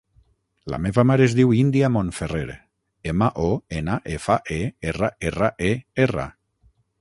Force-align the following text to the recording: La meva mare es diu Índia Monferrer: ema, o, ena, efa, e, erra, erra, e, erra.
La 0.73 0.77
meva 0.85 1.03
mare 1.09 1.23
es 1.29 1.35
diu 1.39 1.51
Índia 1.57 1.89
Monferrer: 1.97 2.55
ema, 3.13 3.27
o, 3.45 3.51
ena, 3.81 3.99
efa, 4.17 4.39
e, 4.57 4.59
erra, 4.93 5.11
erra, 5.31 5.53
e, 5.71 5.77
erra. 6.09 6.27